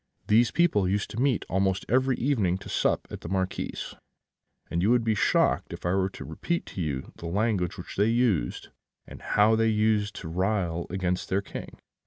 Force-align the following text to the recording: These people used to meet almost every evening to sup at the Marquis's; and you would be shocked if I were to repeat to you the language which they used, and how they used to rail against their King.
These 0.25 0.49
people 0.49 0.89
used 0.89 1.11
to 1.11 1.21
meet 1.21 1.45
almost 1.47 1.85
every 1.87 2.17
evening 2.17 2.57
to 2.57 2.69
sup 2.69 3.07
at 3.11 3.21
the 3.21 3.29
Marquis's; 3.29 3.93
and 4.71 4.81
you 4.81 4.89
would 4.89 5.03
be 5.03 5.13
shocked 5.13 5.73
if 5.73 5.85
I 5.85 5.93
were 5.93 6.09
to 6.09 6.25
repeat 6.25 6.65
to 6.73 6.81
you 6.81 7.11
the 7.17 7.27
language 7.27 7.77
which 7.77 7.97
they 7.97 8.07
used, 8.09 8.69
and 9.05 9.21
how 9.21 9.55
they 9.55 9.69
used 9.69 10.15
to 10.15 10.27
rail 10.27 10.87
against 10.89 11.29
their 11.29 11.43
King. 11.43 11.77